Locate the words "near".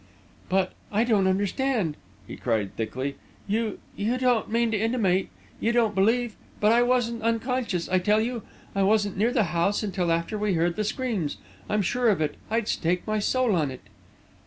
9.17-9.31